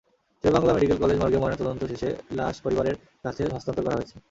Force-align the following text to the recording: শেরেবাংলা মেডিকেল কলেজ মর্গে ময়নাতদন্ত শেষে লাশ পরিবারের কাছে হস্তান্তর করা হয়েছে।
শেরেবাংলা 0.43 0.71
মেডিকেল 0.75 0.97
কলেজ 1.01 1.17
মর্গে 1.21 1.41
ময়নাতদন্ত 1.41 1.81
শেষে 1.91 2.09
লাশ 2.31 2.55
পরিবারের 2.65 2.95
কাছে 3.23 3.43
হস্তান্তর 3.55 3.85
করা 3.85 3.97
হয়েছে। 3.97 4.15